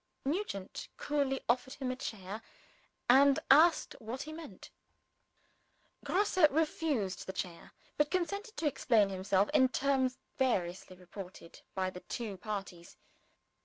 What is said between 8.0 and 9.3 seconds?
consented to explain